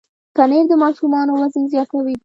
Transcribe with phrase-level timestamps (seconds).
[0.35, 2.15] پنېر د ماشومانو وزن زیاتوي.